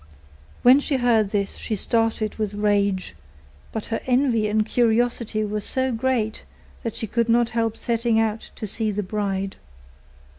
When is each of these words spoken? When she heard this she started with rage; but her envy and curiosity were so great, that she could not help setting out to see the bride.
When 0.63 0.79
she 0.79 0.95
heard 0.97 1.29
this 1.29 1.57
she 1.57 1.75
started 1.75 2.37
with 2.37 2.55
rage; 2.55 3.13
but 3.71 3.85
her 3.93 4.01
envy 4.07 4.47
and 4.47 4.65
curiosity 4.65 5.43
were 5.45 5.59
so 5.59 5.91
great, 5.91 6.43
that 6.81 6.95
she 6.95 7.05
could 7.05 7.29
not 7.29 7.51
help 7.51 7.77
setting 7.77 8.19
out 8.19 8.49
to 8.55 8.65
see 8.65 8.89
the 8.89 9.03
bride. 9.03 9.57